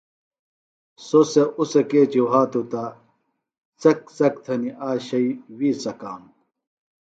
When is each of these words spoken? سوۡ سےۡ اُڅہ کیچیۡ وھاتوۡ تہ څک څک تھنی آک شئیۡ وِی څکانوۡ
سوۡ 1.05 1.27
سےۡ 1.31 1.49
اُڅہ 1.59 1.81
کیچیۡ 1.89 2.25
وھاتوۡ 2.27 2.67
تہ 2.71 2.83
څک 3.81 3.99
څک 4.17 4.33
تھنی 4.43 4.69
آک 4.89 4.99
شئیۡ 5.07 5.31
وِی 5.57 5.69
څکانوۡ 5.81 6.31